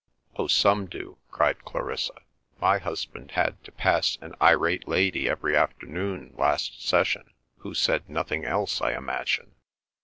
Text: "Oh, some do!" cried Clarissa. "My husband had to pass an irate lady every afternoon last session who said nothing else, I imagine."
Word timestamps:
"Oh, 0.35 0.47
some 0.47 0.87
do!" 0.87 1.19
cried 1.29 1.63
Clarissa. 1.63 2.23
"My 2.59 2.79
husband 2.79 3.33
had 3.33 3.63
to 3.65 3.71
pass 3.71 4.17
an 4.19 4.33
irate 4.41 4.87
lady 4.87 5.29
every 5.29 5.55
afternoon 5.55 6.33
last 6.35 6.83
session 6.83 7.29
who 7.57 7.75
said 7.75 8.09
nothing 8.09 8.43
else, 8.43 8.81
I 8.81 8.93
imagine." 8.95 9.53